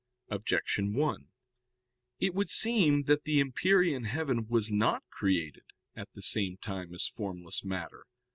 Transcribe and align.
Objection 0.29 0.95
1: 0.95 1.27
It 2.19 2.33
would 2.33 2.49
seem 2.49 3.03
that 3.03 3.23
the 3.23 3.39
empyrean 3.39 4.05
heaven 4.05 4.47
was 4.47 4.71
not 4.71 5.03
created 5.11 5.65
at 5.95 6.11
the 6.13 6.23
same 6.23 6.57
time 6.57 6.91
as 6.95 7.05
formless 7.05 7.63
matter. 7.63 8.07